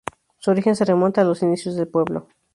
Su 0.39 0.49
origen 0.49 0.75
se 0.75 0.83
remonta 0.83 1.21
a 1.21 1.25
los 1.25 1.43
inicios 1.43 1.75
del 1.75 1.87
pueblo. 1.87 2.27